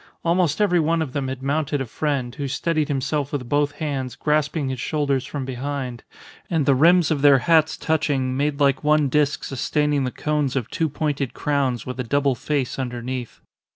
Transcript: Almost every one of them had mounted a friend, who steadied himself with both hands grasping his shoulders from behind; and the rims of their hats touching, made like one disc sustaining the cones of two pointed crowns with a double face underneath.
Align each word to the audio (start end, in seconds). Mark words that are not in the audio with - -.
Almost 0.25 0.59
every 0.59 0.79
one 0.79 1.03
of 1.03 1.13
them 1.13 1.27
had 1.27 1.43
mounted 1.43 1.79
a 1.79 1.85
friend, 1.85 2.33
who 2.33 2.47
steadied 2.47 2.87
himself 2.87 3.31
with 3.31 3.47
both 3.47 3.73
hands 3.73 4.15
grasping 4.15 4.67
his 4.69 4.79
shoulders 4.79 5.27
from 5.27 5.45
behind; 5.45 6.01
and 6.49 6.65
the 6.65 6.73
rims 6.73 7.11
of 7.11 7.21
their 7.21 7.37
hats 7.37 7.77
touching, 7.77 8.35
made 8.35 8.59
like 8.59 8.83
one 8.83 9.09
disc 9.09 9.43
sustaining 9.43 10.03
the 10.03 10.09
cones 10.09 10.55
of 10.55 10.71
two 10.71 10.89
pointed 10.89 11.35
crowns 11.35 11.85
with 11.85 11.99
a 11.99 12.03
double 12.03 12.33
face 12.33 12.79
underneath. 12.79 13.41